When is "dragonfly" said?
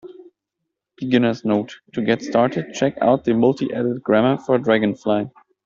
4.57-5.29